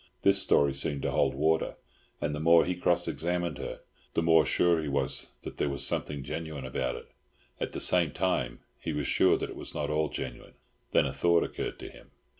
This 0.23 0.41
story 0.41 0.73
seemed 0.73 1.03
to 1.03 1.11
hold 1.11 1.35
water, 1.35 1.75
and 2.19 2.33
the 2.33 2.39
more 2.39 2.65
he 2.65 2.73
cross 2.73 3.07
examined 3.07 3.59
her 3.59 3.81
the 4.15 4.23
more 4.23 4.47
sure 4.47 4.81
he 4.81 4.87
was 4.87 5.29
that 5.43 5.57
there 5.57 5.69
was 5.69 5.85
something 5.85 6.23
genuine 6.23 6.65
about 6.65 6.95
it; 6.95 7.11
at 7.59 7.71
the 7.71 7.79
same 7.79 8.09
time, 8.11 8.61
he 8.79 8.93
was 8.93 9.05
sure 9.05 9.37
that 9.37 9.51
it 9.51 9.55
was 9.55 9.75
not 9.75 9.91
all 9.91 10.09
genuine. 10.09 10.55
Then 10.91 11.05
a 11.05 11.13
thought 11.13 11.43
occurred 11.43 11.77
to 11.77 11.89
him. 11.91 12.09